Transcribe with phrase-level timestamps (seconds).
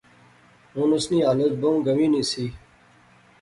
[0.75, 2.45] ہن اس نی حالت بہوں گنوی نی سی